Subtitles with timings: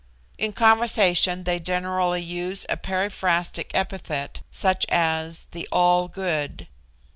[0.39, 6.65] In conversation they generally use a periphrastic epithet, such as the All Good.